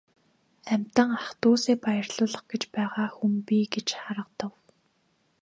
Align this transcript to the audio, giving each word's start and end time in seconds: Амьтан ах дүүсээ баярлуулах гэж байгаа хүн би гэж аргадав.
Амьтан 0.71 1.09
ах 1.21 1.29
дүүсээ 1.41 1.75
баярлуулах 1.83 2.43
гэж 2.51 2.63
байгаа 2.75 3.07
хүн 3.17 3.33
би 3.47 3.57
гэж 3.73 3.87
аргадав. 4.09 4.53